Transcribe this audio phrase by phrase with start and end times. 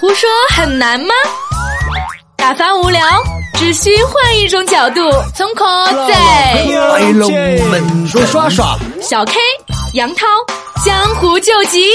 [0.00, 1.12] 胡说很难吗？
[2.36, 3.02] 打发无聊，
[3.54, 5.00] 只需换一种角度。
[5.34, 5.64] 从口
[6.08, 6.64] 在，
[9.02, 9.32] 小 K
[9.94, 10.24] 杨涛
[10.84, 11.90] 江湖救急。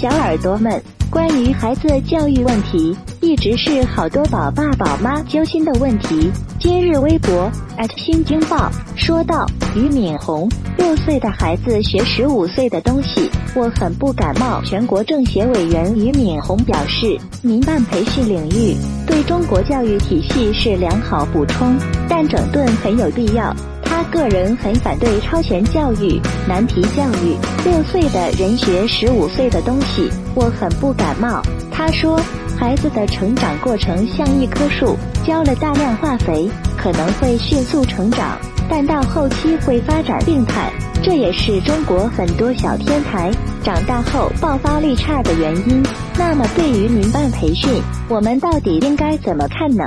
[0.00, 6.30] 小耳朵们，关于孩子教育问题，一直是好多宝爸宝妈揪心的问题。
[6.60, 7.50] 今日微博
[7.96, 14.60] 新京报说到，俞敏洪六岁的孩子学十五岁的东西，我很不感冒。
[14.62, 21.74] 全国政协委员俞敏洪表示，民办培训领域对中国教育体系是良好补充，
[22.06, 23.54] 但整顿很有必要。
[23.98, 27.36] 他个人很反对超前教育、难题教育。
[27.64, 31.42] 六岁的人学十五岁的东西，我很不感冒。
[31.72, 32.16] 他说，
[32.56, 38.38] 孩子的成长过程像一棵树，浇了大量化肥，可能会迅速成长，
[38.70, 40.70] 但到后期会发展病态。
[41.02, 43.32] 这也是中国很多小天才
[43.64, 45.82] 长大后爆发力差的原因。
[46.16, 49.84] 那么，对于民办培训，我们到底应该怎么看呢？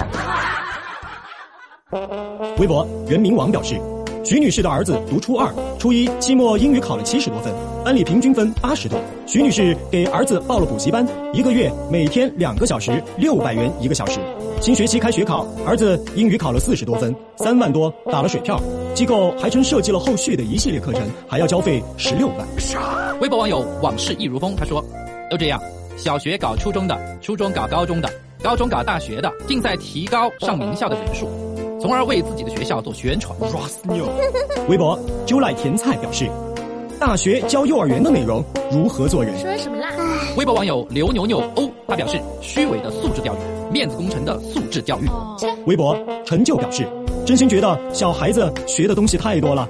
[2.57, 3.79] 微博袁明王表示。
[4.23, 7.51] 徐女士的儿子读初二，初一期末英语考了七十多分，
[7.83, 8.99] 班里平均分八十多。
[9.25, 14.19] 徐女士给儿子报了补习班，一个月每天两个小时，六百元一个小时。
[14.61, 18.61] 新学期开学考，儿子英语考了四十多分，三万多打了水漂。
[18.93, 22.47] 机构还称设计了后续的一系列课程，还要交费十六万。
[23.21, 24.83] 微博网友往事一如风，他说
[25.31, 25.59] ：“都这样，
[25.97, 28.09] 小学搞初中的，初中搞高中的，
[28.43, 31.27] 高中搞大学的，尽在提高上名校的人数。”
[31.81, 33.35] 从而为自己的学校做宣传。
[34.69, 36.29] 微博鸠赖甜菜表示，
[36.99, 39.37] 大学教幼儿园的内容如何做人？
[39.39, 39.89] 说什么啦？
[40.37, 43.37] 微博网友刘牛牛欧他表示，虚伪的素质教育，
[43.71, 45.09] 面子工程的素质教育。
[45.65, 46.87] 微博陈就表示，
[47.25, 49.67] 真心觉得小孩子学的东西太多了。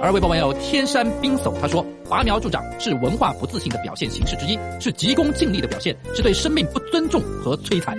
[0.00, 7.96] 而微博网友天山冰叟他说，拔苗助长是文化不自信的表现形式之一，是急功近利的表现，是对生命不尊重和摧残。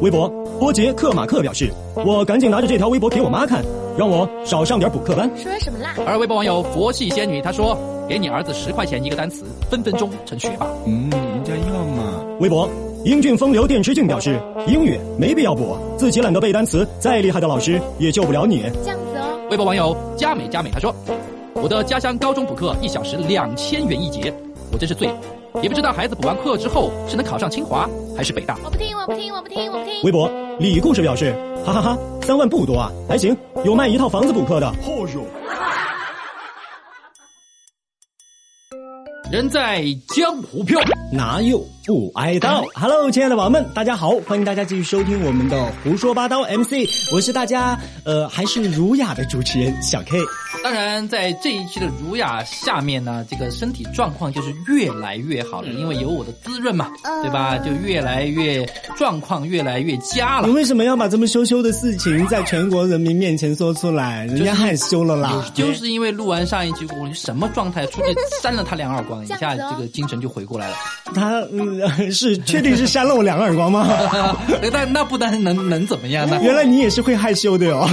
[0.00, 0.28] 微博
[0.58, 1.70] 波杰克马克表示
[2.06, 3.62] ：“我赶紧拿着这条微博给我妈看，
[3.98, 5.94] 让我少上点补课班。”说什么啦？
[6.06, 7.76] 而微博网友佛系仙女她说
[8.08, 12.24] ：“给你儿子十块钱一个单词，分分钟成学霸。”嗯，人家要嘛。
[12.40, 12.68] 微博
[13.04, 19.38] 英俊风流电池俊表示：“英语没必要补，自己懒得背单词，再厉害的老师也救不了你。”这样子哦。
[19.50, 20.94] 微博网友佳美佳美她说
[21.54, 24.32] ：“我的家乡高中补课一小时两千元一节，
[24.72, 25.14] 我真是醉了。”
[25.62, 28.56] 也不知道孩子补完课之后是能考上清华还是北大。
[28.64, 30.02] 我不听，我不听，我不听，我不听。
[30.04, 34.72] 微博李故事表示，哈哈哈，三万不多啊，还行，有卖一套房子补课的。
[34.82, 35.24] 嚯哟！
[39.32, 40.80] 人在江湖飘，
[41.12, 50.16] 哪有不挨刀？Hello，亲爱的宝宝们，大家好，欢迎大家继续收听我们的胡说八道 MC，我是大家呃还是儒雅的主持人小 K。
[50.62, 56.90] 当然，在这一期的儒雅下面呢，这个身体状况就是越来越好了，因为有我的滋润嘛，
[57.22, 57.58] 对吧？
[57.58, 58.64] 就越来越
[58.96, 60.46] 状况越来越佳了。
[60.48, 64.24] 你为什么要把这么羞羞的事情在全国人民面前说出来？
[64.26, 65.44] 人家害羞了啦。
[65.52, 68.06] 就是因为录完上一期，我什么状态，出去
[68.42, 70.76] 扇了他两耳光， 一下这个精神就回过来了。
[71.14, 71.73] 他嗯
[72.10, 73.88] 是确定是扇了我两个耳光吗？
[74.72, 76.38] 那那不单能能怎么样呢？
[76.42, 77.88] 原来你也是会害羞的哟。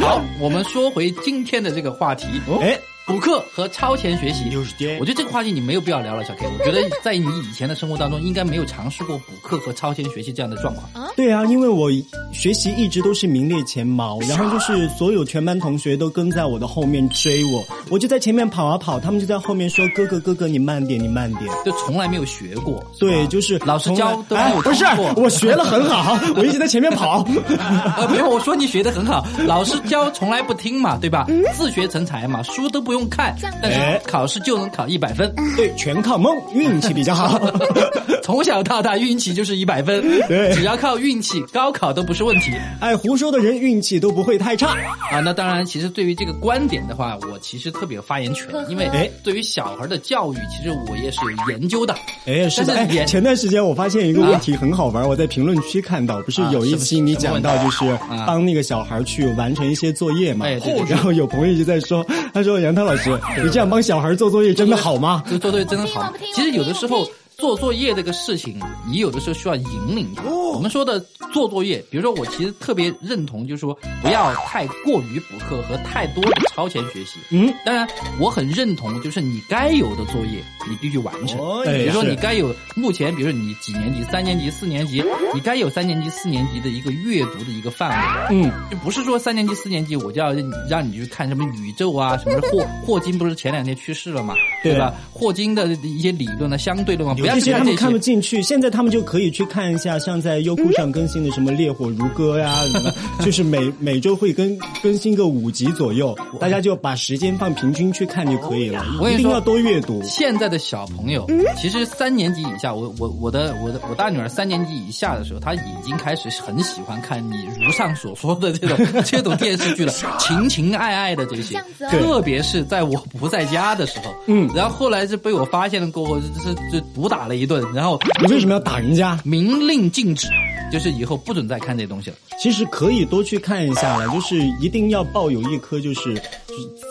[0.00, 2.26] 好，我们说回今天的这个话题。
[2.60, 2.78] 哎。
[3.08, 4.54] 补课和超前学习，
[5.00, 6.46] 我觉得这个话题你没有必要聊了，小 K。
[6.46, 10.86] 我觉得在你以前的生活当中，应该没有尝试过补课和超前学习这样的状况。
[11.16, 11.90] 对啊，因为我
[12.34, 22.84] 学习一直都是名列前茅，然后就是所有全班同学都跟在我的后面追我，我就在前面跑啊跑，他们就在后面说：“哥哥哥哥，你慢点，你慢点。”就从来没有学过。
[23.00, 24.84] 对，就是老师教都没有不是，
[25.16, 27.24] 我学了很好， 我一直在前面跑。
[28.12, 31.26] 没有，我说你学的很好，老师教从来不听嘛，对吧？
[31.54, 33.36] 自学成才嘛，书都不用看。
[33.60, 37.38] 但是考试就能考一百分，对，全靠蒙，运气比较好。
[38.22, 42.52] 从小到大运气就是一百分，对，只要靠运气，高考都不是问题。
[42.80, 44.76] 爱胡说的人运气都不会太差
[45.10, 45.20] 啊。
[45.20, 51.94] 那当然，其实对于这个观点的话，我其实特别有发言权，因为哎，对于小孩的教育，其实我也是有研究的。
[52.26, 52.74] 哎，是的。
[52.74, 57.84] 哎，前段时间我发现一个问题很好玩，我在评论区看到，不是有一期你讲到就是
[58.26, 60.44] 帮那个小孩去完成一些作业嘛？
[60.44, 60.78] 哎，对。
[60.86, 63.10] 然后有朋友就在说，他说杨涛老师。
[63.42, 65.22] 你这样帮小孩做作业真的好吗？
[65.28, 66.12] 做作业真的好。
[66.34, 67.06] 其实有的时候，
[67.38, 70.24] 做作业这个事情，你有的时候需要引领他。
[70.28, 70.98] 我们说的
[71.32, 77.20] 做作业，比如说我其实特别认同，就是说不要太过于补课和太多的超前学习。
[77.30, 77.86] 嗯，当然
[78.18, 81.38] 我很认同，就是你该有的作业你必须完成。
[81.64, 85.00] 比如说你该有目前，比如说你几年级，三年级、四年级，
[85.32, 88.36] 你该有三年级、四年级的一个阅读的一个范围。
[88.36, 90.34] 嗯，就不是说三年级、四年级我就要
[90.68, 94.92] 让你去看什么宇宙啊，什么霍霍金不是前两天去世了嘛，对吧？
[95.12, 98.42] 霍金的一些理论呢，相对论嘛，不要这些他们看不进去。
[98.42, 100.38] 现在他们就可以去看一下，像在。
[100.48, 102.54] 优酷上更新的什么《烈火如歌》呀，
[103.22, 108.82] 就是每每周会更更新个五集左右，大家就把时间放平均去看就可以了。
[109.12, 110.00] 一定要多阅读。
[110.04, 111.26] 现在的小朋友，
[111.56, 121.60] 其实三年级以下，我我我的我的我大女儿三年级以下的时候，她已经开始很喜欢看你如上所说的这种 这种电视剧了，情情爱爱的这些，
[121.90, 124.14] 特别是在我不在家的时候。
[124.28, 127.64] 嗯，然后后来是被我发现了过后，是就毒打了一顿。
[127.72, 129.18] 然后你为什么要打人家？
[129.24, 130.28] 明令禁止。
[130.70, 132.16] 就是以后不准再看这东西了。
[132.38, 136.14] 其实可以多去看一下了，就是一定要抱有一颗，就是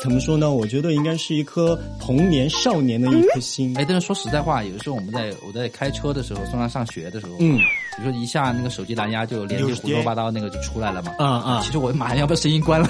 [0.01, 0.51] 怎么说呢？
[0.51, 3.77] 我觉得应该是一颗童年少年的一颗心。
[3.77, 7.59] 哎，但是说实在话，有的时候我们在我在开车的时候送他上学的时候，嗯。
[7.97, 11.61] 比如说一下那个手机蓝牙就连接胡说八道那个就出来了嘛，嗯嗯！
[11.63, 12.87] 其实我马上要把声音关了，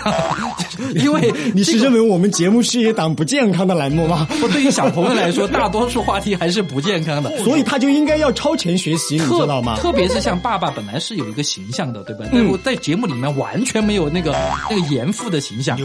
[0.95, 4.27] 因为你是认为我们节目是一档不健康的栏目吗？
[4.41, 9.77] 不，对于小朋友来说，大多数话题还是不健康的， 所以他就应该要超前学习，你知道吗？
[9.77, 12.25] 特别是像爸爸本来是有一个形象的，对吧？
[12.33, 14.35] 在我在节目里面完全没有那个
[14.69, 15.77] 那个严父的形象。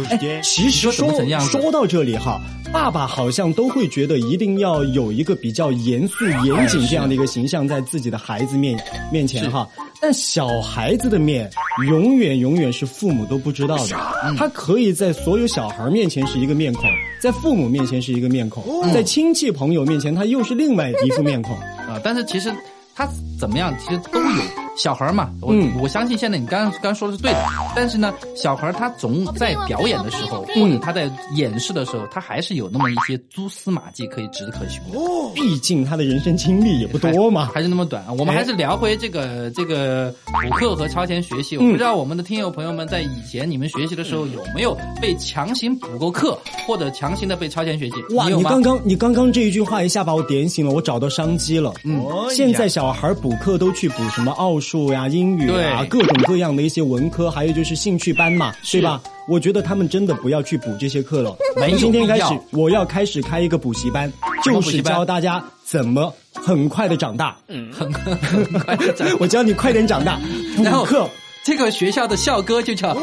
[0.43, 2.41] 其实说说到这里哈，
[2.73, 8.77] 爸爸好像都会觉得一定要有一个比较严肃严谨这样的一个形象在自己的孩子面。
[9.13, 9.69] 面前哈，
[10.01, 11.49] 但小孩子的面
[11.87, 13.97] 永远永远是父母都不知道的。
[14.39, 16.85] 他可以在所有小孩面前是一个面孔，
[17.21, 22.01] 在父母面前是一个面孔，在亲戚朋友面前他又是另外一副面孔啊。
[22.03, 22.51] 但是其实
[22.95, 23.07] 他
[23.39, 24.62] 怎么样，其实都有。
[24.77, 27.45] 小孩嘛，我我相信现在你刚刚刚说的是对的，
[27.77, 34.99] 但是呢，小孩他总在表演的时候，或者他在演示的时候，他还是有那么一些蛛丝马迹可以值得可循的。
[34.99, 38.03] 哦，毕竟他的人生经历也不多嘛，还是那么短。
[38.17, 41.59] 我们还是聊回这个这个补课和超前学习。
[41.59, 48.15] 我不知道我们的听友朋友们在以前你们学习的时候有没有被强行补过课，或者强行的被超前学习？
[48.15, 51.75] 哇，你刚刚你刚刚这一句话一下把我点醒了，我找到商机了。
[51.85, 54.62] 嗯，现在小孩补课都去补什么奥。
[54.63, 59.03] 数呀，英语啊，各种各样的一些文科，还有就是兴趣班嘛，对吧？
[59.29, 61.37] 我觉得他们真的不要去补这些课了。
[61.59, 64.11] 从今天开始，我要开始开一个补习班，
[64.45, 67.37] 就是教大家怎么很快的长大。
[67.49, 70.19] 嗯，很很快的长， 我教你快点长大。
[70.57, 71.07] 补课。
[71.45, 72.95] 这个学校的校歌就叫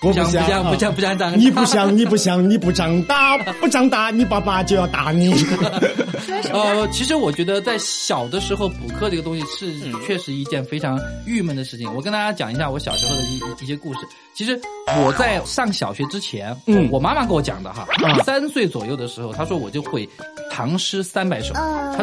[0.00, 5.32] 不想不想不想不想长，你不想你不想你不长大不长大， 你爸爸就要打你。
[6.52, 9.72] 呃，其实我觉得在小的时候补课这个东西是
[10.06, 11.92] 确实一件非常郁闷的事情。
[11.94, 14.00] 我跟大家讲一下我小时候的一一些故事。
[14.38, 14.56] 其实
[15.04, 17.84] 我在上小学之前，嗯，我妈妈跟我讲的哈，
[18.22, 20.08] 三岁左右的时候，她说我就会
[20.48, 21.52] 唐诗三百首。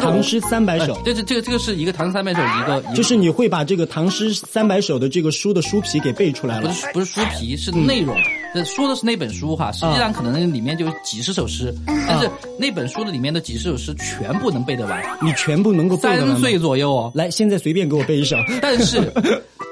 [0.01, 5.61] 唐诗三百首，这这这个这个是一个唐诗三百首一个，就是你会把这个唐诗三百首的这个书的。
[5.61, 8.13] 书皮给背出来了，不是不是书皮，是内容。
[8.65, 12.29] 说的是那本书哈，实际上可能里面就几十首诗，但是
[12.59, 18.35] 那本书的里面的几十首诗全部能背得完，你全部能够背三岁左右哦，来，现在随便给我背一首。
[18.61, 19.01] 但是，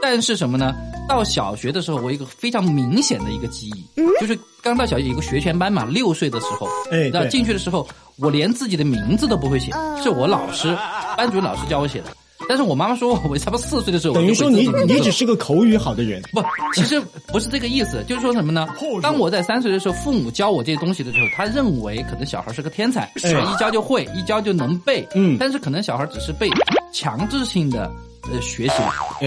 [0.03, 0.75] 但是什么呢？
[1.07, 3.85] 到小学的时候，我一个非常明显的一个记忆，
[4.19, 9.71] 就是刚到小学有一个学前班嘛，六岁的时候，哎，那进去的时候，我连自己的名字都不会写，
[10.03, 10.77] 是我老师，
[11.15, 12.07] 班主任老师教我写的。
[12.49, 16.43] 但是我妈妈说，我差不多四岁的时候，等于说你你只是个口语好的人，不，
[16.75, 18.67] 其实不是这个意思，就是说什么呢？
[19.01, 26.49] 当我在三岁的时候，父母教我这些东西的时候，他认为可能小孩是个天才，一教就会，一教就能背，嗯，但是可能小孩只是背
[26.91, 27.89] 强制性的。
[28.31, 28.73] 呃，学习，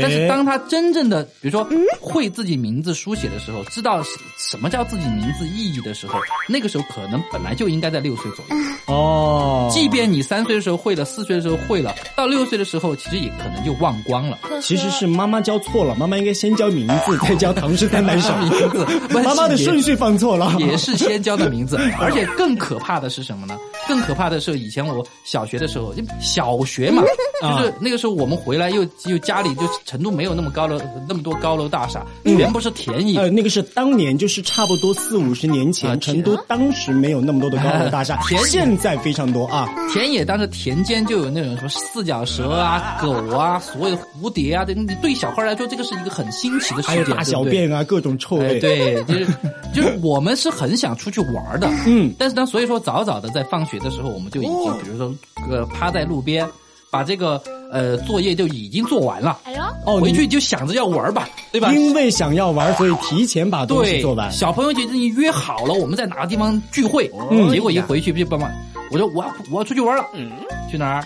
[0.01, 1.69] 但是当他真正的，比如说
[2.01, 4.03] 会自己名字书写的时候，知道
[4.39, 8.57] 什么叫自己名字意义的时候，那个时候可能本来就应该在六岁左右。
[8.87, 14.39] 哦，即便你三岁的时候会了，四岁的时候会了，到六岁的时候，其实也可能就忘光了。
[14.63, 18.35] 其实是妈妈教错了，妈妈应该先教名字，再教唐诗三百首。
[18.41, 21.77] 名字，妈妈的顺序放错了，也是先教的名字。
[22.01, 23.59] 而且更可怕的是什么呢？
[23.87, 27.03] 更可怕的是以前我小学的时候，小学嘛，
[27.43, 28.86] 就是那个时候我们回来又。
[28.99, 33.19] 就家里就成都没有那么高楼那么多高楼大厦，全部是田野。
[33.19, 39.69] 呃，那个是当年就是差不多四五十年前，成都当时没有那么多的高楼大厦， 田现在非常多啊。
[39.93, 48.59] 田野当时田间就有那种什么四脚蛇啊、狗啊、所有的蝴蝶啊，对对小孩来说这个是一个很新奇的世界，大小便啊，各种臭味。
[48.61, 49.27] 对，就是
[49.75, 55.15] 就是我们是很想出去玩的， 嗯，但是呢，所以说早早的在放学的时候，我们就已经比如说
[55.51, 56.47] 呃趴在路边。
[56.89, 59.39] 把这个呃作业就已经做完了。
[59.45, 61.73] 哎呦，哦，回去就想着要玩吧，对吧？
[61.73, 64.31] 因为想要玩，所以提前把东西做完。
[64.31, 68.51] 小朋友就已经约好了，我们在哪个地方聚会，嗯，结果一回去就爸妈，
[68.91, 70.31] 我说我要我要出去玩了，嗯，
[70.71, 71.05] 去哪儿？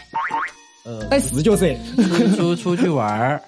[0.84, 1.76] 呃，带死就是，
[2.36, 3.42] 出出去玩儿，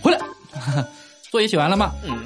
[0.00, 0.18] 回来，
[1.30, 1.92] 作业写完了吗？
[2.04, 2.16] 嗯。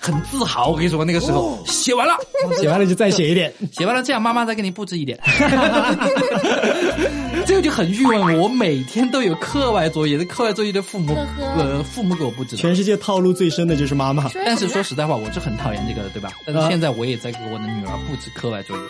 [0.00, 2.14] 很自豪，我跟你说，那个时候写完了，
[2.60, 5.18] 写完了就再写一点， 写完了这样妈妈再给你布置一点，
[7.46, 8.38] 这个就很郁闷。
[8.38, 12.56] 我每天都有课外作业，这课外作业的父母呃父母给我布置。
[12.56, 14.30] 全世界套路最深的就是妈妈。
[14.34, 16.30] 但是说实在话，我是很讨厌这个的，对吧？
[16.46, 18.82] 但是现在我也在给我的女儿布置课外作业。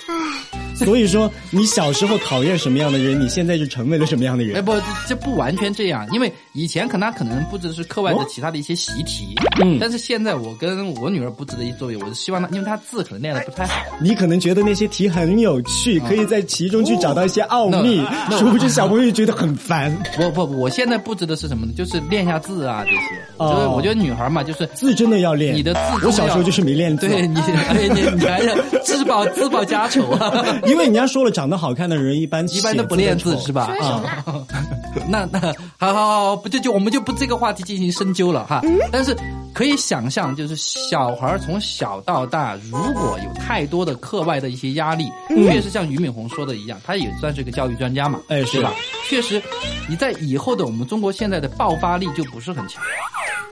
[0.85, 4.57] 所以说，你小时候讨厌什么样的人，你现在就成为了什么样的人。
[4.57, 4.73] 哎不，
[5.07, 13.75] 这不完全这样，因为以前可能可能布置的是课外的其他的一些习题，嗯，但是现在我跟我女儿布置的一作业，我是希望她，因为她字可能练的不太好。
[14.01, 18.01] 你可能觉得那些题很有趣，可以在其中去找到一些奥秘，
[18.39, 19.95] 殊不知小朋友觉得很烦。
[20.17, 21.73] 不不不，我现在布置的是什么呢？
[21.77, 22.99] 就是练一下字啊这些。
[23.39, 25.55] 哦，我觉得女孩嘛，就是字真的要练。
[25.55, 27.09] 你的字，我小时候就是没练字。
[27.09, 30.45] 对你，哎 你你还要自报自报家丑啊。
[30.71, 33.73] 因为人家说了，长得好看的人一般一般都不练字是吧？
[33.81, 34.23] 啊，
[35.09, 35.41] 那那
[35.79, 38.61] 好好好，不就就我们就不这个话题进行深究了哈。
[38.93, 39.17] 但是
[39.55, 48.73] 可以想象，就是小孩从小到大，如果有太多的课外的一些压力，确实像俞敏洪说的一样，他也算是个教育专家嘛，哎，是吧？
[49.09, 49.43] 确实，
[49.89, 52.83] 你在以后的我们中国现在的爆发力就不是很强。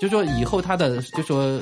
[0.01, 1.61] 就说以后他的就说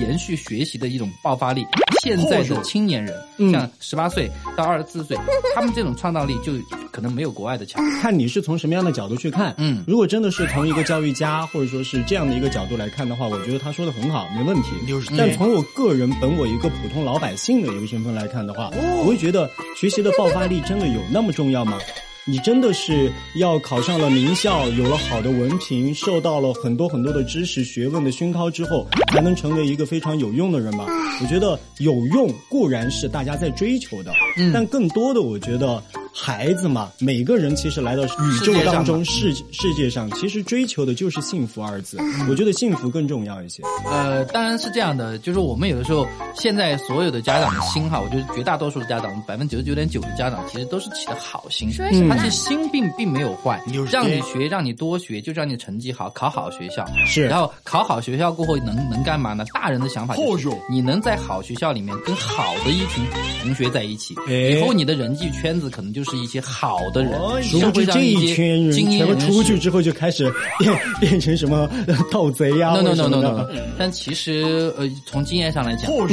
[0.00, 1.64] 延续学习的一种爆发力，
[2.02, 3.14] 现在的青年人
[3.52, 5.16] 像十八岁到二十四岁，
[5.54, 6.52] 他们这种创造力就
[6.90, 7.82] 可能没有国外的强。
[8.00, 14.70] 看你是从什么样的角度去看，嗯，如果真的是从一个教育家或者说是这样的一个角度来看的话，我觉得他说的很好，没问题。
[15.16, 21.78] 但从我个人本我一个普通老百姓的一个身份来看的话，我会觉得学习的爆发力真的有那么重要吗？
[22.26, 30.86] 你真的是要考上了名校，有了好的文凭，受到了很多很多的知识学问的熏陶之后，才能成为一个非常有用的人吗？
[31.20, 34.10] 我觉得有用固然是大家在追求的，
[34.54, 35.82] 但更多的我觉得。
[36.16, 41.98] 孩子嘛，每个人其实来到宇宙当中，世世界上其实追求的就是幸福二字。
[42.30, 43.64] 我觉得幸福更重要一些。
[43.84, 46.06] 呃，当然是这样的，就是我们有的时候，
[46.36, 51.68] 现在所有的家长的心哈，我觉得绝大多数的家长，百分之九十九点九的家长，其实都是起的好心，
[52.08, 56.86] 他其实心并并没有坏，让你学，让你多学，就让你成绩好，考好学校。
[57.04, 59.44] 是，然后考好学校过后能能干嘛呢？
[59.52, 63.04] 大人的想法就是，你能在好学校里面跟好的一群
[63.42, 66.03] 同学在一起，以后你的人际圈子可能就。
[66.03, 71.68] 是一些好的人，殊不知这一群人全部出去之后就开始变变成什么
[72.12, 73.48] 盗贼呀？no no no no no。
[73.78, 76.06] 但其实呃，从经验上来讲，我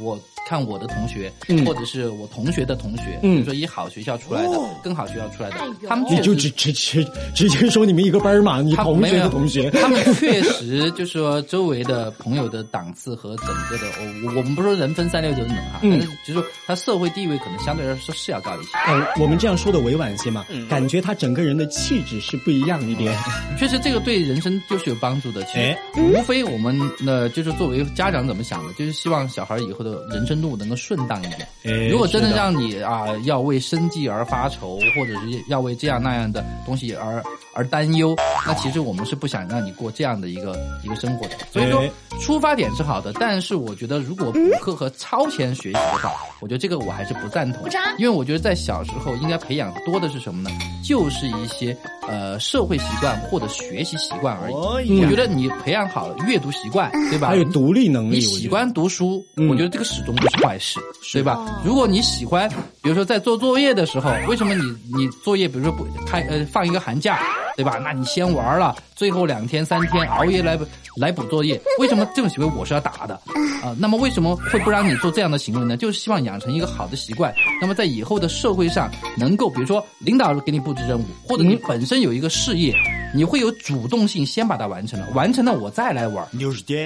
[0.00, 0.18] 我。
[0.50, 1.32] 看我的同学，
[1.64, 4.48] 或者是我同学的同学，比如说一好学校出来的，
[4.82, 13.86] 更好学校出来的，他们你就直直直直接说你们一个班嘛，你同学的同学， 他们确实就是说周围的朋友的档次和整个的，
[14.24, 18.70] 我我们不说人分三六九等哈，但是就是说他社会地位可能相对来说是要高一些。
[18.88, 23.16] 嗯，我们这样说的委婉些嘛，感觉他整个人的气质是不一样一点。
[23.56, 25.44] 确实，这个对人生就是有帮助的。
[25.44, 30.39] 其实，无非我们呢，就是作为家长怎么想的，就是希望小孩以后的人生。
[30.40, 31.90] 路能够顺当一点。
[31.90, 37.22] 如果真的让你啊要为生计而发愁，或者是要为这样那样的东西而
[37.54, 38.16] 而担忧，
[38.46, 41.36] 那其实我们是不想让你过这样的一个一个生活的。
[41.52, 41.82] 所以说
[42.20, 47.62] 出发点是好的，但是我觉得如果补课和超前学习的话，我觉得这个我还是不赞同。
[47.98, 50.50] 因为我觉得在小时候应该培养多的是什么呢？
[50.82, 51.76] 就是一些
[52.10, 54.50] 呃社会习惯或者学习习惯而
[54.82, 55.00] 已。
[55.04, 57.28] 我觉得你培养好了阅读习惯，对吧？
[57.28, 60.28] 还有独立能力，你喜欢读书，我觉得这个始终不。
[60.30, 60.78] 是坏事，
[61.12, 61.60] 对吧？
[61.64, 62.48] 如果你喜欢，
[62.82, 64.62] 比如说在做作业的时候，为什么你
[64.96, 67.18] 你作业，比如说不开呃放一个寒假，
[67.56, 67.78] 对吧？
[67.82, 70.58] 那你先玩了，最后两天三天熬夜来
[70.96, 73.14] 来补作业，为什么这种行为我是要打的
[73.62, 73.74] 啊？
[73.78, 75.76] 那么为什么会不让你做这样的行为呢？
[75.76, 82.74] 就是希望养成一个好的习惯，那么在以后的社会上能够，比如说领导给你布置任务，或者你本身有一个事业。
[83.12, 86.26] 你会有主动性，先把它完成了，完成了我再来玩。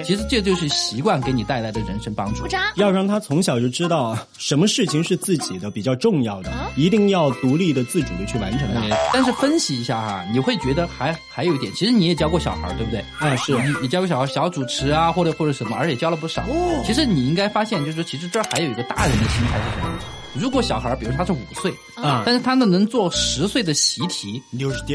[0.03, 2.45] 其实这就是习惯给你带来的人生帮助。
[2.75, 8.81] 要让他从小就知道什么事情是自己的比较重要的，一定要独立的、自主的去完成它。
[9.13, 13.03] 但是分析一下哈，你会觉得还还有一点，其实你也教过小孩，对不对？
[13.19, 16.43] 啊，是你你教过小孩小主持啊，或者或者什么，而且教了不少。
[16.85, 19.99] 其实你应该发现，就是说，其实这儿还有一个大人的心态是什么？
[20.37, 24.41] 如果小孩比如他是五岁啊，但是他呢能做十岁的习题，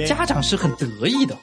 [0.07, 1.37] 家长是很得意的。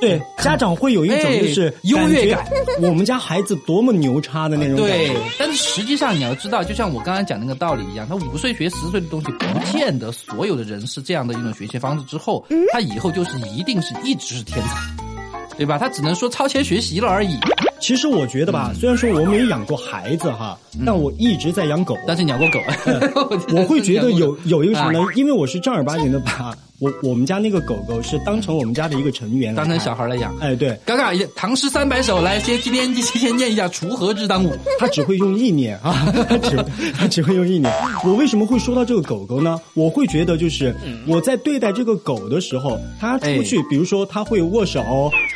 [0.00, 2.44] 对，家长会有一种就是优越感，
[2.82, 5.06] 我们家孩子多么牛叉的那种感觉。
[5.06, 12.04] 对，但是实际上你要知道，就像我刚才讲那个道理一样，他五岁学十岁的东西，不见得所有的人是这样的一种学习方式。
[12.06, 15.78] 之后，他以后就是一定是一直是天才，对吧？
[15.78, 17.38] 他只能说超前学习了而已。
[17.82, 21.96] 其实我觉得吧，虽然说我没养过孩子哈，但我一直在养狗。
[22.06, 22.60] 但是养过狗，
[23.54, 25.00] 我会觉得有有一个什么呢？
[25.16, 26.54] 因为我是正儿八经的把。
[26.82, 30.36] 我我们家那个狗狗是当成我们家的一个成员，当成小孩来养。
[30.40, 34.50] 哎，对，嘎嘎，唐诗三百首，来先今天提前念一下《锄禾日当午》。
[34.80, 36.64] 他只会用意念啊，他只
[36.98, 37.72] 他只会用意念。
[38.04, 39.60] 我为什么会说到这个狗狗呢？
[39.74, 40.74] 我会觉得就是
[41.06, 44.82] 我在对待这个狗的时候，它出去，比如说它会握手、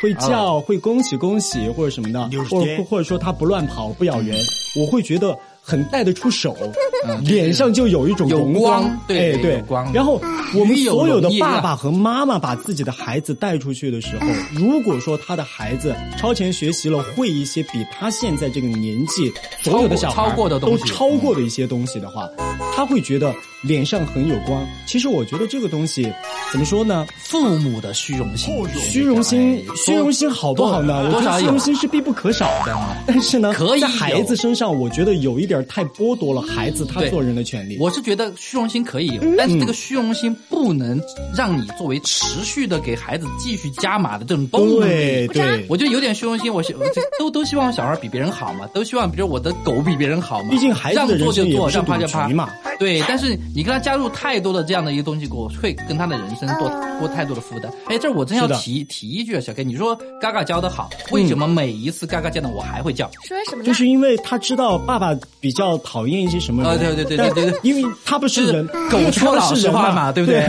[0.01, 4.35] 会叫、会恭喜恭喜或者什么的，或者或者说它不乱跑、不咬人，
[4.75, 5.33] 我会觉得。
[5.69, 6.55] 很带得出手，
[7.21, 9.61] 脸上就有一种有光，对对。
[9.93, 10.21] 然后
[10.55, 19.29] 我们所有的爸爸和妈妈把自己的孩子带出去的时候，如果说他的孩子超前学习了，会一些比他现在这个年纪
[19.61, 22.29] 所有的小孩都超过的一些东西的话，
[22.73, 24.65] 他会觉得脸上很有光。
[24.87, 26.11] 其实我觉得这个东西
[26.51, 27.05] 怎么说呢？
[27.17, 31.11] 父母的虚荣心，虚荣心，虚荣心好不好呢？
[31.13, 32.73] 我觉得虚荣心是必不可少的。
[33.05, 35.57] 但是呢，可以在孩子身上，我觉得有一点。
[35.67, 37.77] 太剥夺了孩子他做人的权利。
[37.79, 40.97] 我是觉得虚荣心可以有，但是这个虚荣心不能
[41.35, 44.79] 让你作为持续的给孩子继续加码的这种动力。
[44.79, 46.73] 对对，我觉得有点虚荣心，我希
[47.19, 50.49] 都都希望小孩比别人好嘛，都希望比如我的狗比别人好嘛。
[50.51, 51.97] 毕竟孩子的人生也是赌
[52.27, 52.49] 局嘛。
[52.79, 57.73] 对，但是你跟他加入太多的这样的一个东西，我会跟他的人生多多太多的负担。
[57.87, 63.09] 哎，这我真要提提一句啊，小 K，你说嘎嘎教的好，为什么每一次嘎嘎见到我还会叫？
[63.27, 63.63] 说什么？
[63.63, 65.09] 就是因为他知道爸爸
[65.39, 66.71] 比较讨厌一些什么人。
[66.71, 70.39] 啊，对对对对对对，因为他不是人，狗说老实话嘛，对不对？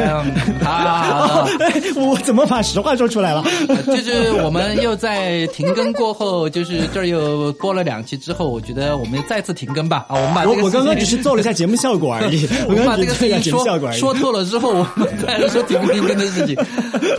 [0.62, 1.46] 啊，
[1.96, 3.42] 我怎么把实话说出来了？
[3.86, 10.04] 就是我们又在停更过后，就是这儿又播了两期之后，我觉得我们再次停更吧。
[10.10, 12.46] 啊，我们把我我刚刚只是做了一下节目效果而已。
[12.68, 16.56] 我们把这个事情说说透了之后，我们再说停不停更的事情。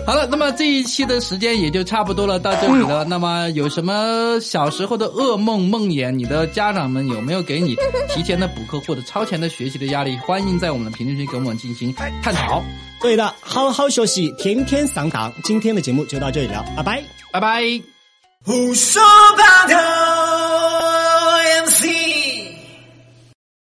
[0.05, 3.03] 好了，那么这一期的时间也就差不多了，到这里了。
[3.05, 6.11] 那么有什么小时候的噩梦梦魇？
[6.11, 7.75] 你的家长们有没有给你
[8.09, 10.17] 提前的补课或者超前的学习的压力？
[10.17, 12.63] 欢迎在我们的评论区跟我们进行探讨。
[13.01, 15.31] 对的，好好学习，天天上当。
[15.43, 17.63] 今天的节目就到这里了，拜拜，拜拜。
[18.45, 19.01] 胡说
[19.37, 19.77] 八道
[21.65, 22.08] ，MC。